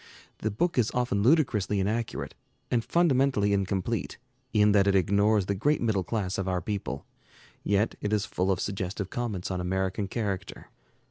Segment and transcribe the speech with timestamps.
[0.39, 2.33] The book is often ludicrously inaccurate,
[2.71, 4.17] and fundamentally incomplete
[4.51, 7.05] in that it ignores the great middle class of our people,
[7.63, 10.69] yet it is full of suggestive comments on American character.